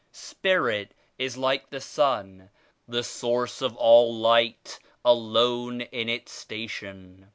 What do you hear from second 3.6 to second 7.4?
of all Light, alone in Its Station.